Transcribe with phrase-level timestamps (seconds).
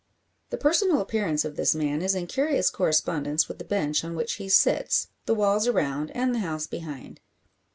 [0.49, 4.37] The personal appearance of this man is in curious correspondence with the bench on which
[4.41, 7.19] he sits, the walls around, and the house behind.